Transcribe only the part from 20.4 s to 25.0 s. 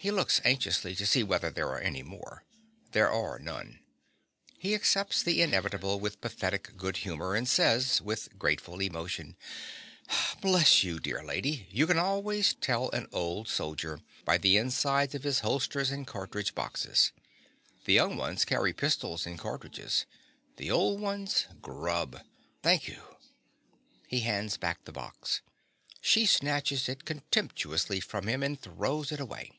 the old ones, grub. Thank you. (_He hands back the